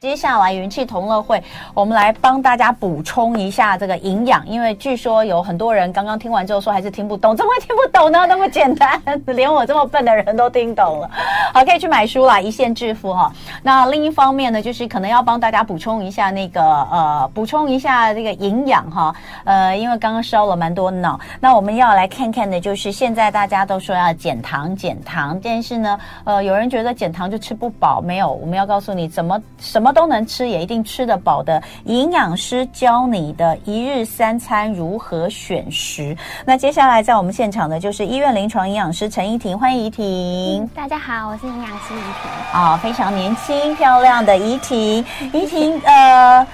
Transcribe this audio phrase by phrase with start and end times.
[0.00, 1.42] 接下来元气同乐会，
[1.74, 8.24] 我们来帮大家补充一下这个营养，因为据说有很多人刚刚听完之后说还是听不懂，怎么会听不懂呢？
[8.24, 11.10] 那么简单， 连我这么笨的人都听懂了。
[11.52, 13.32] 好，可以去买书啦，一线致富哈。
[13.60, 19.12] 那另一方面呢，就是可能要帮大家补充一下那个呃，补充一下这个营养哈。
[19.42, 29.87] 呃，因为刚刚烧了蛮多脑，那我们要来看看的就是现在大家都说要减糖减糖，但是呢，呃，有人觉得减糖就吃不饱，没有，我们要告诉你怎么什么。
[29.92, 36.16] 都能吃，也一定吃得饱的营养师教你的一日三餐如何选食。
[36.44, 40.62] 那接下来在我们现场的就是医院临床营养师陈怡婷，欢迎怡婷。
[40.62, 40.70] 嗯。
[40.74, 42.30] 大家好，我是营养师怡婷。
[42.52, 45.04] 啊、哦，非常年轻漂亮的怡婷。
[45.32, 46.46] 怡婷，呃。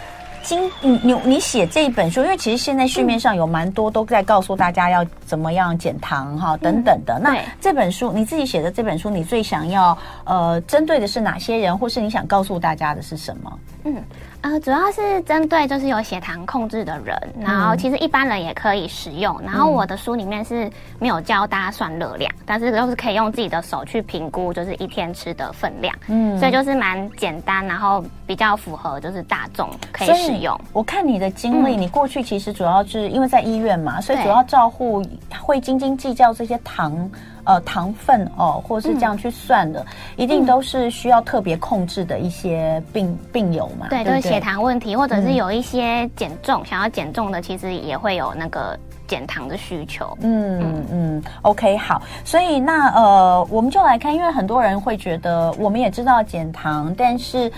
[0.44, 7.18] 今你你你写这一本书，因为其实现在市面上有蛮多都在告诉大家要怎么样减糖哈等等的。
[7.18, 13.58] 那这本书你自己写的这本书，你最想要呃针对的是哪些人，或是你想告诉大家的是什么？
[13.84, 13.96] 嗯。
[14.44, 19.40] 呃，主要是针对就是有血糖控制的人，然后其实一般人也可以使用。
[19.40, 25.96] 然后我的书里面是没有教大家算热量，但是都是可以用自己的手去评估，就是一天吃的分量。
[26.08, 30.54] 嗯，所以就是蛮简单，然后比较符合就是大众可以使用。
[30.74, 35.02] 我看你的经历，你过去其实主要是因为在医院嘛，所以主要照顾
[35.40, 37.10] 会斤斤计较这些糖。
[37.44, 43.88] 呃，糖分哦，或是这样去算的，嗯、一定都是需要特别控制的一些病、嗯、病友嘛。
[43.90, 50.16] 对，对，对，就是血糖问题，或者是有一些减重、嗯、想要减重的，其实也会有那个减糖的需求。
[50.22, 51.22] 嗯嗯嗯。
[51.42, 57.52] OK，好，所以那呃，我们就来看，因为很多人会觉得，我们也知道减糖，但是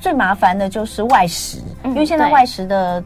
[0.00, 3.02] 最麻烦的就是外食，嗯、因为现在外食的。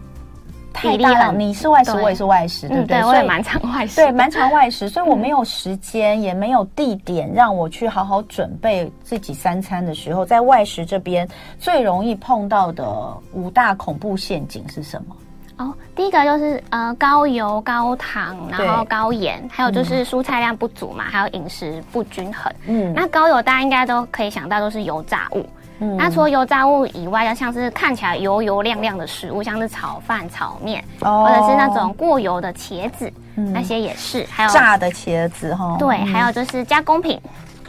[0.72, 3.00] 太大了，你是外食，我也是外食，对不对？
[3.00, 12.86] 对，我也蛮常外食，对，蛮常外食，所以我没有时间，也没有地点让我去好好准备自己三餐的时候，在外食这边最容易碰到的
[13.32, 15.16] 五大恐怖陷阱是什么？
[15.58, 22.50] 哦，第一个就是呃高油高糖，然后高盐，还有就是蔬菜量不足嘛，还有饮食不均衡。
[22.66, 25.44] 嗯，那高油大家应该都可以想到都是油炸物。
[25.80, 34.26] 嗯、那除了油炸物以外，要像是看起来油油亮亮的食物，像是炒饭、炒面，哦、或者是那种过油的茄子，嗯、那些也是。
[34.30, 35.76] 还有炸的茄子哈。
[35.78, 37.18] 对，嗯、还有就是加工品，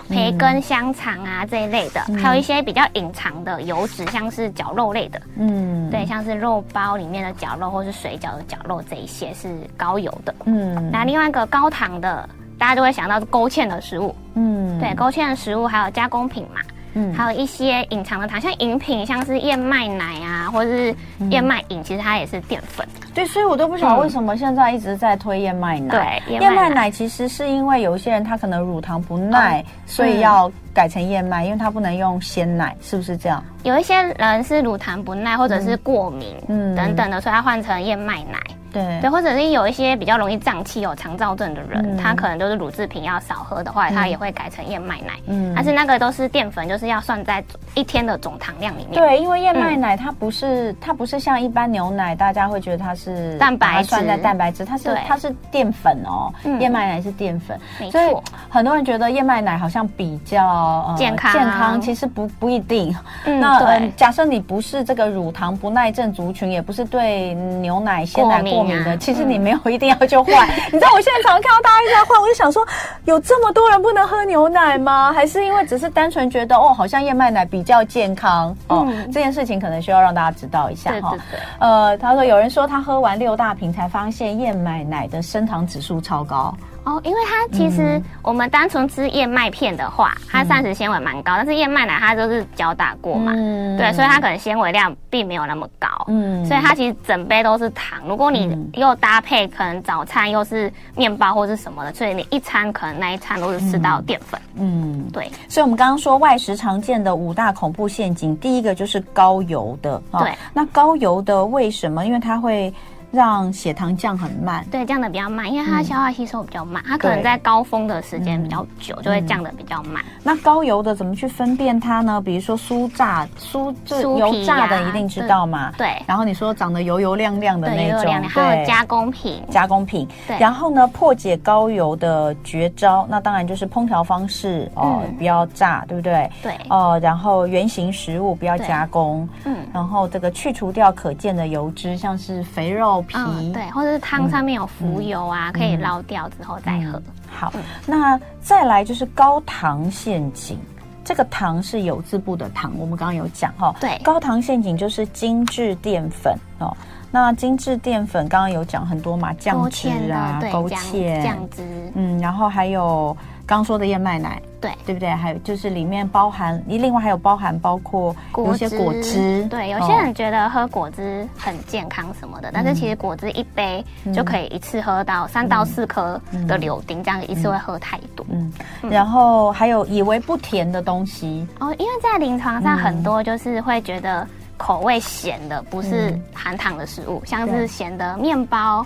[0.10, 5.22] 培根、香肠啊这一类的，嗯、还有一些比较隐藏的油脂，像是绞肉类的。
[5.38, 10.36] 嗯，对，像是肉包里面的绞肉，或是水饺的绞肉，这一些是高油的。
[10.46, 12.28] 嗯，那另外一个高糖的，
[12.60, 14.14] 大家就会想到是勾芡的食物。
[14.34, 16.60] 嗯，对，勾芡的食物还有加工品嘛。
[16.94, 20.96] 嗯，还有一些隐藏的糖，像饮品，像是燕麦奶啊，或者是
[21.30, 22.88] 燕麦饮，其实它也是淀粉。
[23.14, 26.22] 对，所以我都不晓得为什么现在一直在推燕麦奶。
[26.28, 33.44] 对，燕麦奶其实是因为有一些人他可能乳糖不耐，所以要改成燕麦，因为他不能用鲜奶，是不是这样？
[33.64, 38.40] 有一些人是乳糖不耐或者是过敏，嗯，等等的，所以他换成燕麦奶。
[38.72, 39.00] 对。
[39.02, 45.14] 对，或者是有一些比较容易胀气、有肠燥症的人，嗯、他可能就是乳制品要少喝的话，嗯、他也会改成燕麦奶。
[45.28, 47.44] 嗯，但是那个都是淀粉，就是要算在
[47.74, 48.94] 一天的总糖量里面。
[48.94, 56.32] 对，因为燕麦奶它不是、嗯、它不是像一般牛奶，大家会觉得它是蛋白质，算在蛋白质，它是它是淀粉哦。
[56.44, 57.60] 嗯、燕麦奶是淀粉，
[57.92, 58.16] 所以
[58.50, 60.46] 很多人觉得燕麦奶好像比较、
[60.88, 62.96] 呃、健康，健康其实不不一定。
[63.26, 70.48] 嗯，那假设你不是这个乳糖不耐症族群，也不是对牛奶、鲜奶过敏的，其实你没有一定要就换。
[70.72, 72.66] 你知道我现在常常看到大家一直在换，我就想说，
[73.06, 75.12] 有这么多人不能喝牛奶吗？
[75.14, 78.88] 还是因为只是单纯觉得哦，好像燕麦奶比较健康哦？
[79.08, 81.16] 这件事情可能需要让大家知道一下哈。
[81.60, 86.56] 呃，他说有人说他喝完六大瓶才发现燕麦奶的升糖指数超高。
[86.84, 98.02] 哦，因为它其实我们单纯吃燕麦片的话，嗯、它膳食纤维蛮高，但是燕麦奶它就是搅打过嘛，嗯、对，所以它可能纤维量并没有那么高，嗯，所以它其实整杯都是糖。
[98.08, 105.32] 如果你又搭配可能早餐又是面包或是什么的，所以你一餐可能那一餐都是吃到淀粉，嗯，对。
[105.48, 112.08] 所以我们刚刚说外食常见的五大恐怖陷阱，第一个就是高油的，哦、对，那高油的为什么？
[112.08, 112.74] 因为它会。
[113.12, 120.22] 让血糖降很慢，对，降的比较慢，因为它消化吸收比较慢，嗯、它可能在高峰的时间比较久，就会降的比较慢、嗯。
[120.24, 122.22] 那高油的怎么去分辨它呢？
[122.22, 125.74] 比如说酥炸、酥就油炸的一定知道嘛？
[125.78, 126.02] 对。
[126.08, 130.08] 然后你说长得油油亮亮的那种，亮亮还有加工品，加工品。
[130.26, 130.38] 对。
[130.40, 136.32] 然后呢，破解高油的绝招，那当然就是烹调方式哦，嗯、不要炸，对不对？
[136.42, 136.54] 对。
[136.70, 139.58] 哦、呃，然后原型食物不要加工，嗯。
[139.74, 143.01] 然后这个去除掉可见的油脂，像是肥肉。
[143.02, 147.02] 皮、嗯、对，或者是汤上面有浮油啊，嗯、可以捞掉之后再喝。
[147.30, 150.60] 好，嗯、那再来就是高糖陷阱，
[151.04, 153.74] 这个糖是有字部的糖，我们刚刚有讲哈。
[153.80, 156.76] 对，高糖陷阱就是精致淀粉哦。
[157.14, 163.16] 那精致淀粉刚刚有讲很多嘛，酱汁啊，勾芡，酱汁，嗯，然后还有
[163.52, 165.10] 刚说的燕麦奶，对，对不对？
[165.10, 176.18] 还有就是里面包含，另外还有包含包括有些果汁，对，有些人觉得喝果汁很健康什么的，哦、但是其实果汁一杯就可以一次喝到三到四颗
[176.48, 178.26] 的柳丁，嗯、这样一次会喝太多。
[178.30, 178.54] 嗯，
[178.84, 178.90] 嗯。
[178.90, 181.46] 然后还有以为不甜的东西。
[181.60, 184.26] 哦，因为在临床上很多就是会觉得。
[184.58, 188.86] 口味咸的不是含糖的食物，嗯、像是咸的面包、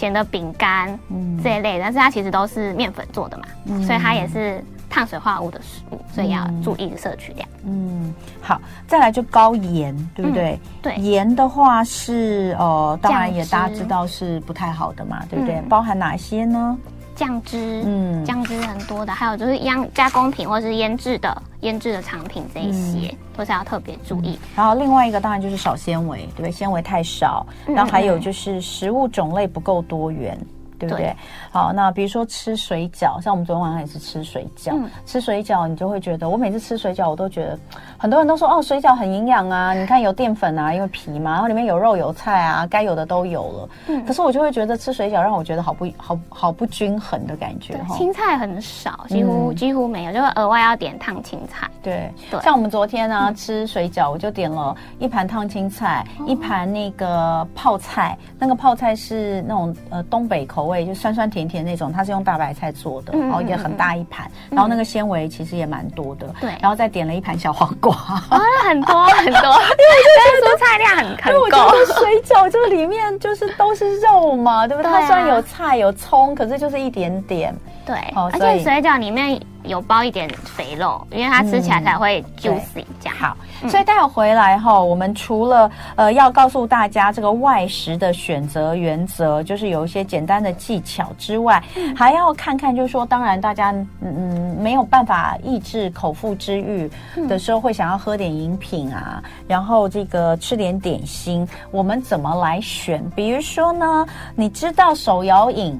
[0.00, 7.46] 咸的饼干、嗯、这一类，但是它其实都是面粉做的嘛，嗯、所以它也是碳水化合物的食物，所以要注意摄取量。
[7.64, 10.52] 嗯，好，再来就高盐，对不对？
[10.52, 15.56] 嗯、对，盐的话是呃，当然也大家知道是不太好的嘛，对不对？
[15.56, 16.78] 嗯、包含哪些呢？
[17.20, 24.38] 酱汁，嗯，酱汁很多的，还有就是腌加工品或是腌制的腌制的产品这一些，嗯、都是要特别注意。
[24.56, 26.50] 然后另外一个当然就是少纤维，对不对？
[26.50, 30.38] 纤维太少，然后还有就是食物种类不够多元。
[30.80, 31.04] 对不对？
[31.04, 31.16] 对
[31.52, 34.70] 好，那比如说吃水饺，像我们昨天晚上也是吃水饺。
[34.72, 37.58] 嗯、吃水饺，你就会觉得，我每次吃水饺，我都觉得
[37.98, 43.68] 很多人都说哦，水饺很营养啊，你看有淀粉啊，因为皮嘛，然后里面有肉有菜啊，该有的都有了。
[43.88, 47.78] 嗯，可是我就会觉得吃水饺让我觉得好不好好不均衡的感觉。
[47.90, 51.68] 青菜很少，几乎、嗯、几乎没有，就会额外要点烫青菜。
[51.82, 60.86] 对，对像我们昨天呢、吃水饺，我就点了一盘烫青菜，哦、一盘那个泡菜，那个泡菜是那种呃东北口味。
[60.86, 66.26] 就酸酸甜甜那种，它是用大白菜做的，然后也很大一盘，然后那个纤维其实也蛮多的。
[66.40, 69.42] 对，然后再点了一盘小黄瓜，很多很多，
[69.76, 72.00] 因为就是蔬菜量很很够。
[72.00, 74.90] 水饺这个里面就是都是肉嘛，对不对？
[74.90, 77.54] 它虽然有菜有葱，可是就是一点点。
[77.84, 79.40] 对，而且水饺里面。
[79.64, 83.16] 有包一点肥肉，因为它吃起来才会 juicy 这样。
[83.18, 83.36] 好，
[83.68, 91.62] 所以待会回来哈，我们除了呃要告诉大家这个外食的选择原则，就是有一些简单的技巧之外，
[91.94, 96.90] 还要看看就是说，当然大家嗯嗯没有办法抑制口腹之欲
[97.28, 103.02] 的时候，会想要喝点饮品啊，然后这个吃点点心，我们怎么来选？
[103.14, 105.78] 比如说呢，你知道手摇饮？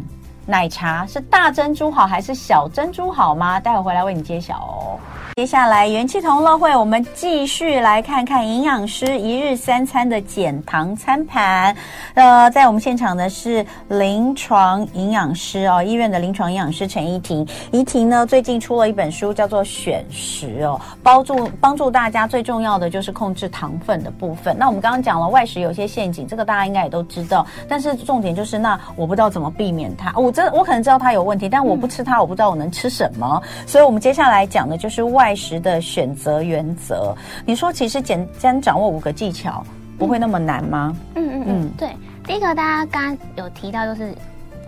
[0.50, 3.61] 奶茶是大珍珠好还是小珍珠好吗？
[3.61, 4.99] 待会回来为你揭晓哦。
[5.40, 11.75] 接下来元气同乐会，我们继续来看看营养师一日三餐的减糖餐盘。
[12.12, 17.48] 呃，在我们现场的是临床营养师哦，医院的临床营养师陈怡婷。
[17.72, 24.54] 怡婷呢，最近出了一本书，叫做《选食》哦，帮助帮助大家最重要的就是控制糖分的部分。
[24.58, 27.46] 那我们刚刚讲了外食有些陷阱，这个大家应该也都知道。
[27.66, 30.12] 但是重点就是，那我不知道怎么避免它。
[30.20, 33.42] 我真我可能知道它有问题，但我不吃它，我不知道我能吃什么。
[33.66, 35.30] 所以我们接下来讲的就是外。
[35.31, 37.17] 外食的选择原则，
[37.47, 39.65] 你说其实简单掌握五个技巧，
[39.97, 40.93] 不会那么难吗？
[41.15, 41.71] 嗯嗯嗯，嗯。
[41.79, 41.88] 对，
[42.25, 44.12] 第一个大家刚刚有提到就是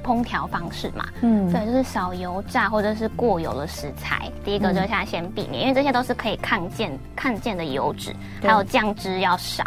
[0.05, 9.65] 烹调方式嘛，嗯，对，就是少油炸或者是过油的食材，第一个就是要先避免，嗯、因为这些都是可以看见看见的油脂，还有酱汁要少，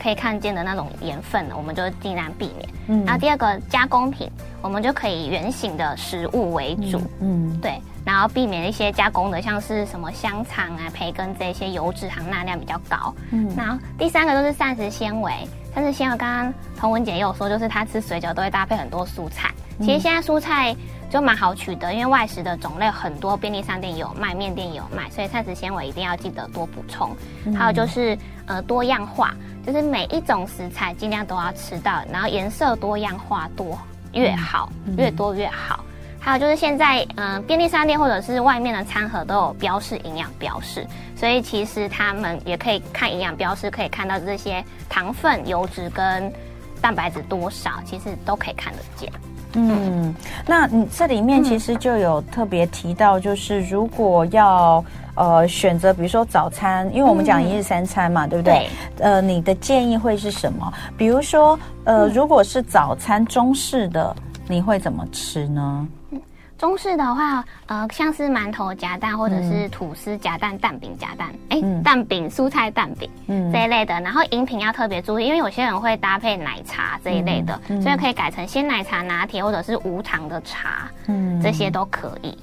[0.00, 2.68] 可以看见的那种盐分呢，我们就尽量避免。
[2.86, 4.30] 嗯，然后第二个加工品，
[4.62, 7.60] 我们就可以圆形的食物为主，嗯，嗯。
[7.60, 7.82] 对。
[8.06, 13.12] 然后避免一些加工的，像是什么香肠啊、培根这些油脂含钠量比较高。
[13.32, 15.32] 嗯，然后第三个就是膳食纤维，
[15.74, 19.50] 膳食纤维刚刚童文姐也有说，就是她吃水饺都会搭配很多蔬菜。
[19.80, 20.74] 其实现在蔬菜
[21.10, 27.10] 就蛮好取得，因为外食的种类很多，便利商店有卖，面店有卖，所以膳食纤维一定要记得多补充。
[27.54, 29.34] 还有就是呃多样化，
[29.66, 33.76] 就是每一种食材尽量都要吃到，然后颜色多样化多
[34.12, 35.84] 越好，越多越好。
[36.26, 46.32] 还有就是现在，嗯、呃，便利商店或者是外面的餐盒都有标示营养标示，所以其实他们也可以看营养标示，可以看到这些糖分、油脂跟
[46.82, 49.08] 蛋白质多少，其实都可以看得见。
[49.52, 50.12] 嗯，
[50.44, 58.68] 那你这里面其实就有特别提到，就是如果要呃选择，比如说早餐，因为我们讲一日三餐嘛，嗯、对不对？
[58.96, 59.06] 对。
[59.06, 60.70] 呃，你的建议会是什么？
[60.98, 64.14] 比如说，呃，如果是早餐中式的，
[64.48, 65.86] 你会怎么吃呢？
[66.58, 74.00] 中式的话，呃，像是馒头夹蛋，或者是吐司夹蛋、蛋饼夹蛋，哎、嗯，蛋饼、蔬菜蛋饼，嗯，这一类的。
[74.00, 82.34] 然后饮品要特别注意，因为有些人会搭配奶茶这一类的，嗯嗯、所以可以改成鲜奶茶拿铁，或者是无糖的茶，嗯，这些都可以。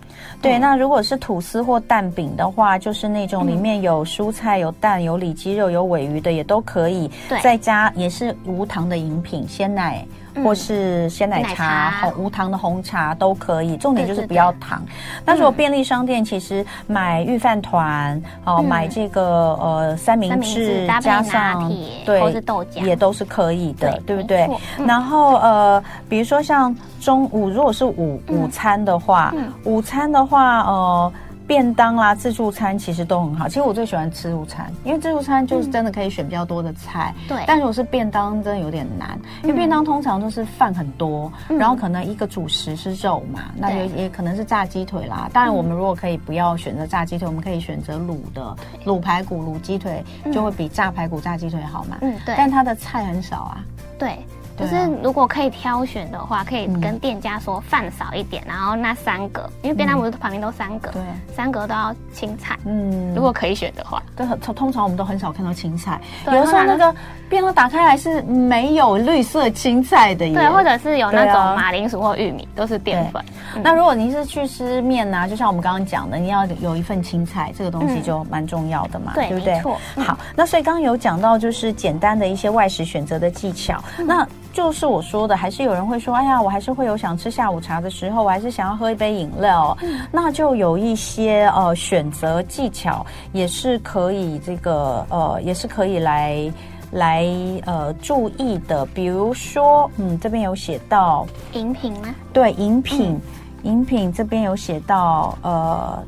[0.43, 7.09] 对，那如果是吐司或蛋饼的话，就是那种里面有蔬菜、有蛋、有里脊肉、有尾鱼的，也都可以。
[7.27, 10.05] 对，再加也是无糖的饮品，鲜奶。
[10.43, 13.75] 或是鲜奶茶、红无糖的红茶都可以。
[13.77, 14.81] 重点就是不要糖。
[15.25, 19.23] 那如果便利商店其实买御饭团哦，买这个
[19.61, 21.71] 呃三明治加上
[22.05, 24.49] 对，或是豆浆也都是可以的，对不对？
[24.85, 29.33] 然后呃，比如说像中午如果是午午餐的话，
[29.65, 31.13] 午餐的话呃。
[31.45, 33.47] 便当啦，自助餐其实都很好。
[33.47, 37.13] 其实我最喜欢吃自助餐，因为自助餐就是真的可以选比较多的菜。
[37.27, 37.43] 对、嗯。
[37.47, 45.29] 但如果是便当，真的有点难，因为便当通常都是饭很多，嗯、然后可能一个主食是肉嘛，嗯、那也也可能是炸鸡腿啦。
[45.33, 51.97] 当然，我们如果可以不要选择炸鸡腿，我们可以选择卤的卤排骨、卤鸡腿，就会比炸排骨、炸鸡腿好嘛。
[52.01, 52.35] 嗯，对。
[52.37, 53.63] 但它的菜很少啊。
[53.99, 54.17] 对。
[54.63, 61.01] 就是如果可以挑选的话，可以跟店家说饭少一点，然后那三个，因为便当不是旁边都三个，对，
[61.35, 62.57] 三个都要青菜。
[62.65, 66.95] 嗯，如果可以选的话，对，通常我们都很少看到青菜，有的时候那个
[67.29, 73.23] 便当打开来是没有绿色青菜的，对，或者是有那种马铃薯或玉米，都是淀粉。
[73.61, 79.59] 那如果您是去吃面呐，就像我们刚刚讲的，你要有一份青菜，这个东西就蛮重要的嘛，对不对？
[80.03, 84.25] 好，那所以刚刚有讲到就是简单的一些外食选择的技巧，那。
[84.53, 96.53] 就是我说的，还是有人会说，哎呀，我还是会有想吃下午茶的时候，我还是想要喝一杯饮料，嗯、那就有一些呃选择技巧，也是可以这个呃，也是可以来
[96.91, 97.27] 来
[97.65, 98.85] 呃注意的。
[98.93, 102.13] 比如说，嗯，这边有写到饮品吗？
[102.31, 103.19] 对，饮品，
[103.63, 106.03] 饮、嗯、品这边有写到呃，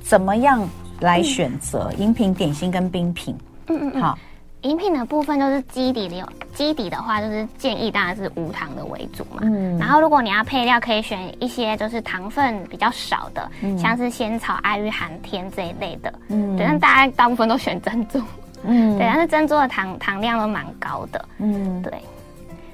[0.00, 0.66] 怎么样
[1.00, 3.36] 来选择饮、嗯、品、点心跟冰品？
[3.66, 4.16] 嗯嗯，嗯，好。
[4.62, 9.40] 饮品的部分就是基底的有基底的话，就是建议当然是无糖的为主嘛。
[9.42, 9.76] 嗯。
[9.78, 16.12] 然后如果你要配料，可以选一些就是糖分比较少的，嗯、像是仙草、爱玉、寒天这一类的。
[16.28, 16.56] 嗯。
[16.56, 18.22] 对，但大家大部分都选珍珠。
[18.64, 18.96] 嗯。
[18.98, 21.24] 对，但是珍珠的糖糖量都蛮高的。
[21.38, 21.82] 嗯。
[21.82, 21.92] 对。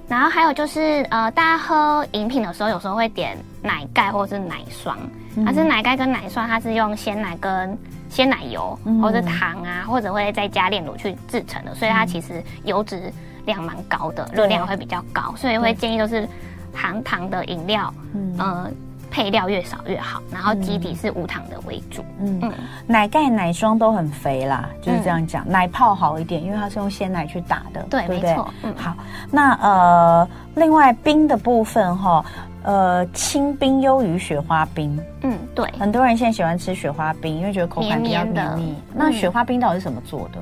[0.09, 4.99] 然后还有就是呃，大家喝饮品的时候，有时候会点奶盖或者是奶霜。
[5.37, 5.45] 嗯。
[5.45, 7.78] 但是奶盖跟奶霜，它是用鲜奶跟。
[8.08, 13.12] 鲜奶油或者糖啊，或者会再加炼乳去制成的，所以它其实油脂
[13.44, 16.28] 量蛮高的，热量会比较高，所以会建议都是
[16.74, 18.70] 含糖的饮料，嗯，呃，
[19.10, 22.04] 配料越少越好，然后基底是无糖的为主。
[22.20, 22.52] 嗯，嗯，
[22.86, 25.44] 奶盖、奶霜都很肥啦，就是这样讲。
[25.46, 28.30] 嗯、奶泡好一点，因为它是用鲜奶去打的，对，对不对？
[28.30, 28.54] 没错。
[28.62, 28.94] 嗯，好，
[29.30, 32.24] 那呃，另外冰的部分哈。
[32.64, 35.00] 呃，清冰优于雪花冰。
[35.22, 38.74] 嗯，对，很多人现在喜欢吃雪花冰，因为觉得口感比较绵密。
[38.94, 40.38] 那雪花冰到底是怎么做的？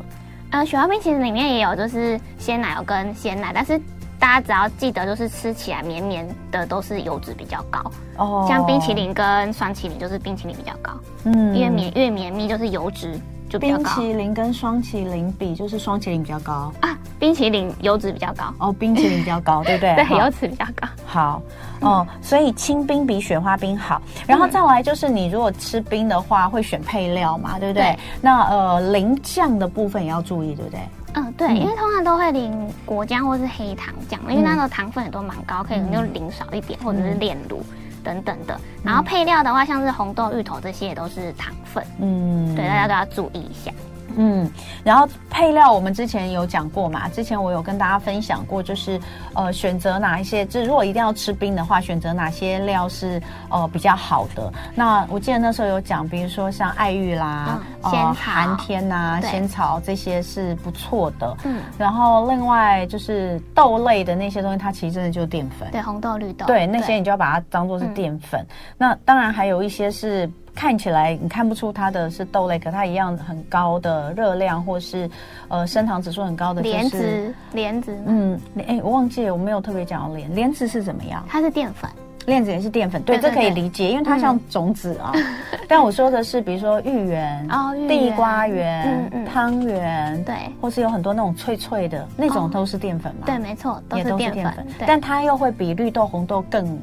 [0.50, 3.78] 呃，雪花冰其实里面也有，就是鲜奶油跟鲜奶，但是
[4.18, 7.80] 大家只要记得，就是吃起来绵绵的，都是油脂比较高。
[8.16, 10.92] 哦，像冰淇淋跟双淇淋，就是冰淇淋比较高。
[11.24, 13.82] 嗯，越绵越绵密，就是油脂就比较高。
[13.82, 16.96] 冰淇淋跟双淇淋比，就是双淇淋比较高啊。
[17.18, 19.94] 冰淇淋油脂比较高哦，冰淇淋比较高， 对不对？
[19.94, 20.86] 对，油脂比较高。
[21.06, 21.42] 好，
[21.80, 24.00] 哦，所以清冰比雪花冰好。
[24.26, 27.98] 然后再来就是，你如果吃冰的话，会选配料嘛，对不对？
[28.20, 30.80] 那呃，淋酱的部分也要注意，对不对？
[31.14, 32.52] 嗯，对，因为通常都会淋
[32.84, 37.62] 果酱或是黑糖酱，因为那个糖分也都蛮高，可以就淋少一点，或者是炼乳
[38.06, 38.56] 等等的。
[38.84, 43.72] 然后配料的话，像是红豆、芋头这些也都是糖分，嗯，对，大家都要注意一下。
[44.16, 44.50] 嗯，
[44.82, 49.00] 然后配料我们之前有讲过嘛，之前我有跟大家分享过，就是
[49.34, 53.20] 呃选择哪一些，就是如果一定要吃冰的话，选择哪些料是
[53.50, 54.52] 呃比较好的。
[54.74, 61.36] 那我记得那时候有讲，比如说像爱玉啦、嗯、仙、寒天呐、仙草这些是不错的。
[61.44, 65.70] 嗯，然后另外就是豆类的那些东西，它其实真的就是淀粉。
[65.70, 66.46] 对，红豆、绿豆。
[66.46, 68.40] 对，那些你就要把它当做是淀粉。
[68.40, 68.46] 嗯、
[68.78, 70.30] 那当然还有一些是。
[70.56, 75.08] 看起来你看不出它的是豆类，可它一样很高的热量，或是
[75.48, 77.34] 呃升糖指数很高的，就是莲子。
[77.52, 80.34] 莲子，嗯，哎，我忘记了，我没有特别讲到莲。
[80.34, 81.22] 莲子是怎么样？
[81.28, 81.88] 它是淀粉，
[82.24, 85.12] 莲子也是淀粉，对，这可以理解，因为它像种子啊。
[85.14, 85.22] 嗯、
[85.68, 93.26] 但我说的是，比如说芋圆、哦、地瓜圆、汤圆，对，或是有很多那种脆脆的那种，都是淀粉嘛、哦？
[93.26, 96.78] 对，没错，都是淀粉，但它又会比绿豆、红豆更。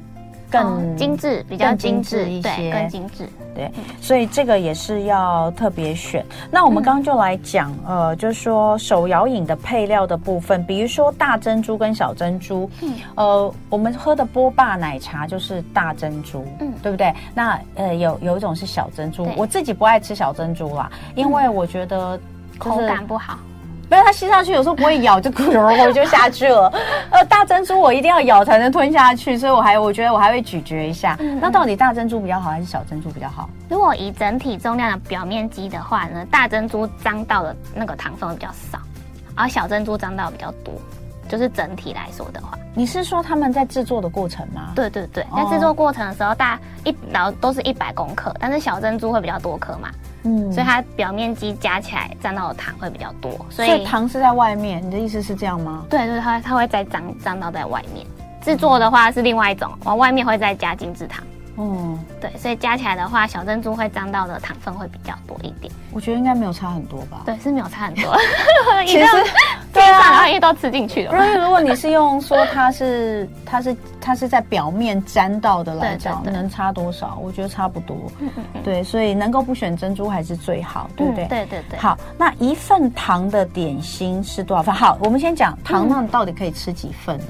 [0.53, 3.27] 更精致，比较精致一些，更精致。
[3.55, 6.25] 对，所以这个也是要特别选。
[6.51, 12.69] 那我们刚刚就来讲，呃，就是说手摇饮的配料的部分，比如说大珍珠跟小珍珠。
[12.81, 12.93] 嗯。
[13.15, 17.13] 呃，我们喝的波霸奶茶就是大珍珠，嗯，对不对？
[17.35, 22.19] 那呃，有有一种是小珍珠，我自己不爱吃小珍珠啦，因为我觉得
[22.57, 23.37] 口感不好。
[23.93, 26.73] 因为它吸上去有时候不会咬，就咕噜就下去了。
[27.11, 31.15] 呃，大珍珠我一定要咬才能吞下去，所以我还我觉得我还会咀嚼一下。
[31.19, 33.47] 嗯、那到底大珍珠比较好还是小珍珠比较好？
[33.69, 38.79] 如果以整体重量的表面积的话呢，大珍珠脏到的那个糖分会比较少，
[39.35, 40.73] 而小珍珠脏到的比较多。
[41.29, 44.71] 就是整体来说的话，你是说他们在制作的过程吗？
[44.75, 49.89] 对对对，在制作过程的时候，大一然后都是一百公克，但是小珍珠会比较多颗嘛，
[50.23, 54.85] 嗯，所以它表面积加起来沾到的糖会比较多，所以，糖是在外面。
[54.85, 55.85] 你的意思是这样吗？
[55.89, 58.05] 对对，它它会再沾沾到在外面。
[58.41, 61.23] 制作的话是另外一种，往外面会再加精制糖。
[61.57, 65.71] 嗯，对，所以加起来的话，小珍珠会沾到的糖分会比较多一点。
[65.91, 67.21] 我觉得应该没有差很多吧？
[67.25, 68.15] 对，是没有差很多。
[68.87, 69.05] 其实，
[69.71, 71.11] 对啊，因为都吃进去了。
[71.11, 77.19] 因为如果你是用说它是它是它是在表面沾到的来讲，能差多少？
[77.21, 77.95] 我觉得差不多。
[78.19, 78.63] 嗯嗯嗯。
[78.63, 81.25] 对，所以能够不选珍珠还是最好，对不对？
[81.27, 81.77] 对对对。
[81.77, 84.73] 好，那一份糖的点心是多少份？
[84.73, 87.25] 好，我们先讲糖，那到底可以吃几份呢？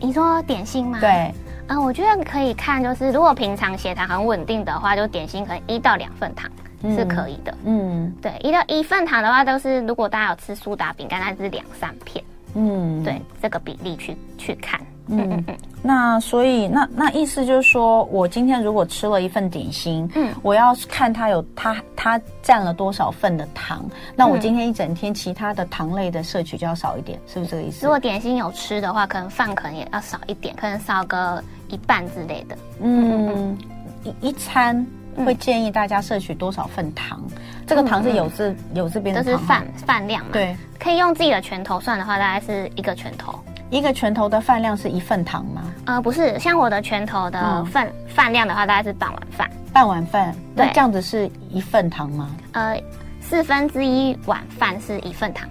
[0.00, 0.98] 你说点心吗？
[1.00, 1.32] 对。
[1.68, 6.50] 嗯，我觉得可以看，就是如果平常血糖很稳定的话，就点心可能一到两份糖
[6.94, 7.54] 是可以的。
[7.64, 12.24] 嗯，对，一到一份糖的话，都是如果大家有吃苏打饼干，那是两三片。
[12.54, 14.78] 嗯，对，这个比例去去看。
[15.08, 15.56] 嗯嗯嗯。
[15.84, 27.84] 那所以那那意思就是说，我今天如果吃了一份点心，嗯，我要看它有它它占了多少份的糖，那我今天一整天其他的糖类的摄取就要少一点，是不是这个意思？
[27.84, 32.56] 如果点心有吃的话，可能饭可能也要少一点，可能少个一半之类的。
[32.80, 33.58] 嗯，
[34.04, 34.86] 一一餐
[35.26, 37.20] 会建议大家摄取多少份糖？
[37.66, 40.30] 这个糖是有这有这边的，这是饭饭量嘛？
[40.32, 43.36] 对，可以用自己的拳头算的话，大概是一个拳头。
[43.72, 45.62] 一个拳头的饭量是一份糖吗？
[45.86, 49.50] 呃，不是，像我的拳头的份饭量的话，大概是半碗饭。
[49.72, 52.28] 半碗饭，那这样子是一份糖吗？
[52.52, 52.78] 呃，
[53.22, 55.48] 四分之一碗饭是一份糖，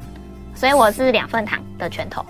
[0.54, 2.24] 所以我是两份糖的拳头。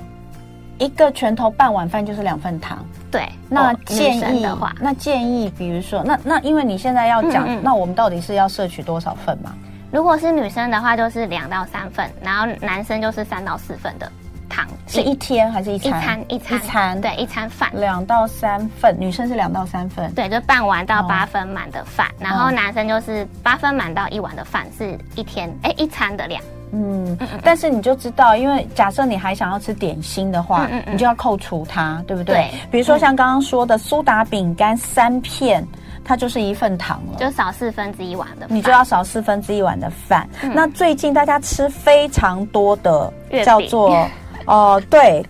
[0.78, 2.86] 一个拳头半碗饭就是两份糖。
[3.12, 9.54] 对，那建议的话，那建议，比如说，那那因为你现在要讲，那我们到底是要摄取多少份嘛？
[9.92, 14.10] 如果是女生的话，就是两到三份，然后男生就是三到四份的。
[14.52, 15.90] 糖是一天还是一餐？
[15.90, 17.02] 一餐一餐，一餐。
[17.02, 17.70] 对一餐饭。
[17.74, 26.44] 两到三份，女生是两到三份，对，就半碗到八分满的饭，哦、然后男生就是八分满到一碗的饭是一天哎一餐的量。
[26.74, 32.36] 嗯，但是你就知道，因为假设你还想要吃点心的话，嗯嗯嗯，你就要扣除它，对不对？
[32.36, 35.68] 对，比如说像刚刚说的苏打饼干三片，
[36.06, 40.28] 它就是一份糖了，就少四分之一碗的，你就要少四分之一碗的饭。
[40.44, 43.12] 嗯、那最近大家吃非常多的
[43.44, 44.08] 叫做。
[44.46, 45.26] 哦、呃，对，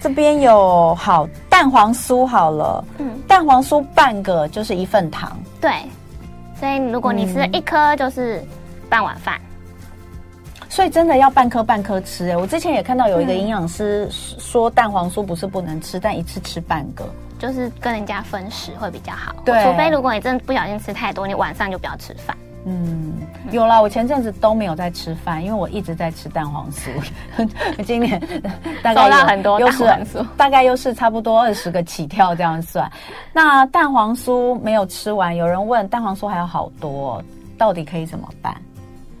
[0.00, 5.70] 这边有好蛋黄酥好了，嗯，蛋黄酥半个就是一份糖，对，
[6.58, 8.42] 所以如果你吃一颗就是
[8.88, 9.40] 半碗饭，
[10.68, 12.30] 所以真的要半颗半颗吃。
[12.30, 17.04] 哎，我之前也看到有一个营养师说蛋黄酥不是不能吃，但一次吃半个，
[17.38, 19.34] 就是跟人家分食会比较好。
[19.44, 22.36] 对，除非如果你真的不小心吃太多，你晚上就不要吃饭。
[22.68, 23.12] 嗯，
[23.52, 26.90] 有啦，我前阵子都没有在吃饭，因为我一直在吃蛋黄酥。
[27.86, 28.20] 今年
[28.82, 32.90] 大概有很多蛋黄酥，大概又是差不多二十个起跳这样算。
[33.32, 37.22] 那蛋黄酥没有吃完，有人问蛋黄酥还有好多，
[37.56, 38.52] 到底可以怎么办？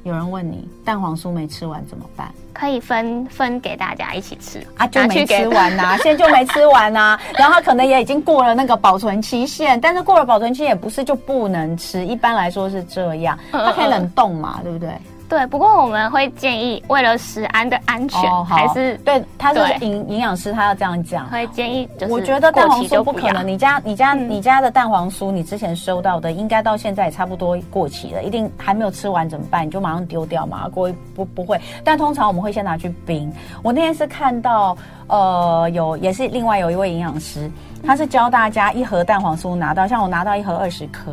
[0.06, 2.32] 有人问你蛋黄酥没吃完怎么办？
[2.52, 7.20] 可以分分给大家一起吃啊，就没吃完呐、啊，现在就没吃完呐、啊。
[7.36, 14.90] 然后它可能也已经过了那个保存期限，但是过了保存期也不是就不能吃，一般来说是这样，它可以冷冻嘛，对不对？
[15.28, 21.28] 对，不过我们会建议，为了食安的安全，哦、还是对他是营营养师，他要这样讲。
[21.28, 23.46] 会建议，我觉得蛋黄酥不可能。
[23.46, 29.66] 你家、你家、嗯、你家的蛋黄酥，你之前收到的，应该到现在也差不多过期了，一定还没有吃完怎么办？
[29.66, 30.68] 你就马上丢掉嘛？
[30.68, 33.32] 过不不会，但通常我们会先拿去冰。
[33.62, 34.76] 我那天是看到，
[35.08, 37.50] 呃，有也是另外有一位营养师。
[37.84, 41.12] 他是教大家一盒蛋黄酥拿到，像我拿到一盒二十颗，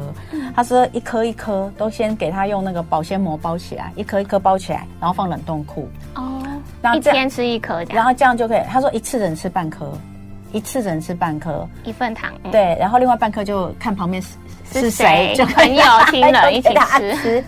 [0.55, 5.89] 他说一颗一颗都先给他用那个保鲜膜包起来，一颗一颗包起来，然后放冷冻库。
[6.15, 6.41] 哦，
[6.81, 8.61] 然后一天吃一颗，然后这样就可以。
[8.69, 9.91] 他说一次只能吃半颗，
[10.51, 12.31] 一次只能吃半颗，一份糖。
[12.43, 14.29] 嗯、对，然后另外半颗就看旁边是
[14.71, 16.69] 是谁，就朋友亲人一起
[17.21, 17.43] 吃。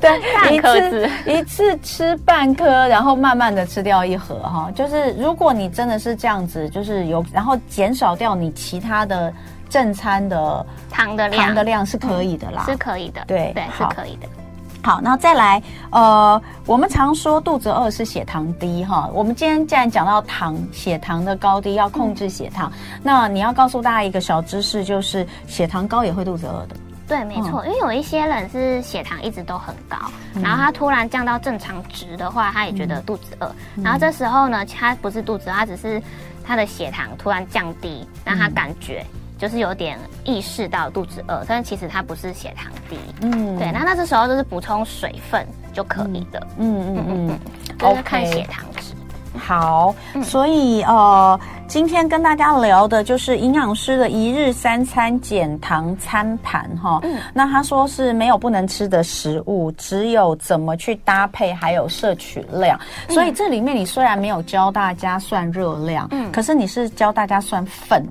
[0.00, 4.70] 对，一次一次吃半颗，然后慢慢的吃掉一盒哈。
[4.74, 9.32] 就是如果你真的是这样子，就是有然后减少掉你其他的
[9.68, 13.22] 正餐的糖的量，糖的量是可以的啦，是可以的。
[13.26, 14.26] 对对，是可以的。
[14.82, 19.10] 好，那再来，呃，我们常说肚子饿是血糖低哈。
[19.12, 26.74] 我们今天既然讲到糖，血糖的高低要控制血糖，那你要告诉大家一个小知识，就是血糖高也会肚子饿的。
[27.10, 29.96] 对，没错，因为有一些人是血糖一直都很高，
[30.34, 33.52] 嗯、然后他突然降到正常值的话，他也觉得肚子饿。
[33.74, 36.00] 嗯、然后这时候呢，他不是肚子饿，他只是
[36.44, 39.04] 他的血糖突然降低，让他感觉
[39.36, 42.96] 就是有点意识到肚子饿，但其实他不是血糖低。
[43.22, 46.46] 嗯，对，那那这时候就是补充水分就可以的。
[46.58, 47.40] 嗯嗯嗯嗯，
[47.76, 48.69] 就是看血糖值。
[49.38, 57.00] 好，嗯、所以呃，今天跟大家聊的就是营养师的一日三餐减糖餐盘哈。
[57.02, 62.78] 嗯，那他说是没有不能吃的食物，只有怎么去搭配，还有摄取量。
[63.08, 68.06] 嗯、所以这里面你虽然没有教大家算热量，嗯，可是你是教大家算份。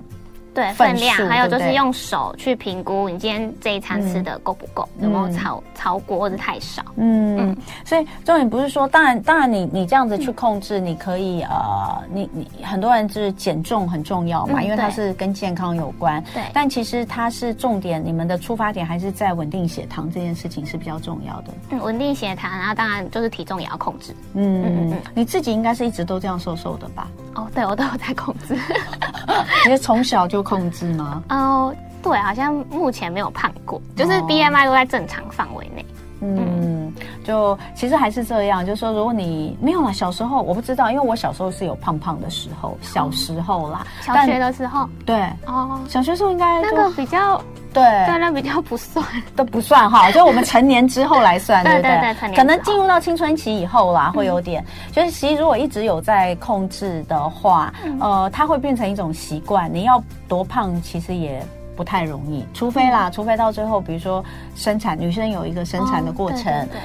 [0.54, 6.82] 对分量，还有就是用手去评估你今天这一餐吃的够不够，嗯、有没有超超过或者太少。
[6.96, 16.22] 嗯，嗯，所以重点不是说，当然当然你你这样子去控制，你可以呃，你你很多人就是减重很重要嘛，嗯、因为它是跟健康有关。
[16.34, 21.54] 对，但其实它是重点，你们的出发点还是在稳定血糖这件事情是比较重要的。
[21.70, 24.14] 嗯，稳定血糖，然后当然就是体重也要控制。
[24.34, 27.08] 嗯嗯嗯，你自己应该是一直都这样瘦瘦的吧？
[27.34, 28.56] 哦，对，我都有在控制。
[29.66, 31.22] 你是从小就控制吗？
[31.28, 35.84] 哦，对，好像目前没有胖过，就是 BMI 都在正常范围内。
[36.22, 36.92] 嗯，
[37.24, 47.40] 就其实还是这样，就是说，如果你没有啦，小时候我不知道，因为我小时候是有胖胖的时候，小时候啦，小学的时候，对，哦，小学时候应该那个比较，
[47.72, 49.04] 对，但，那比较不算，
[49.36, 52.14] 都不算哈， 就我们成年之后来算，对不对？
[52.20, 61.42] 对，可能进入到青春期以后啦，会有点，就是其实如果一直有在控制的话，呃，它会变成一种习惯，你要多胖，其实也。
[61.80, 64.22] 不太容易，除非啦，嗯、除非到最后，比如说
[64.54, 66.44] 生产，女生有一个生产的过程，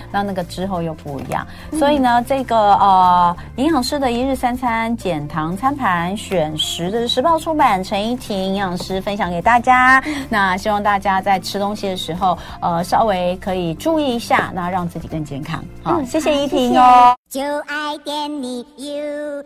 [0.10, 1.46] 那、哦、那，那个之后又不一样。
[1.72, 10.02] 嗯、所以呢，这个呃，营养师的一日三餐减糖餐盘选食的时报出版，陈怡婷营养师分享给大家。
[10.06, 15.62] 嗯、那希望大家在吃东西的时候，呃，稍微可以注意一下，那让自己更健康。
[15.84, 17.14] 好，嗯、谢谢怡婷哦。
[17.30, 19.44] 就爱点你 UFO